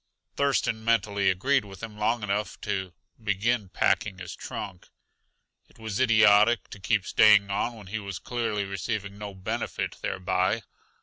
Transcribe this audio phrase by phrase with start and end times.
[0.35, 2.91] Thurston mentally agreed with him long enough to
[3.23, 4.89] begin packing his trunk;
[5.69, 10.63] it was idiotic to keep staying on when he was clearly receiving no benefit thereby.